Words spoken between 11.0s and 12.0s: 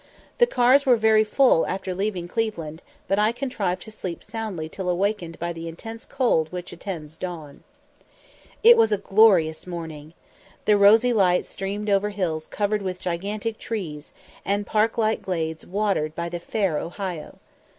light streamed